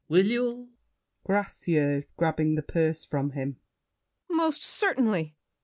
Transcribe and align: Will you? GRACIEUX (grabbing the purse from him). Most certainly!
Will 0.09 0.25
you? 0.25 0.69
GRACIEUX 1.27 2.05
(grabbing 2.17 2.55
the 2.55 2.63
purse 2.63 3.05
from 3.05 3.33
him). 3.33 3.57
Most 4.27 4.63
certainly! 4.63 5.35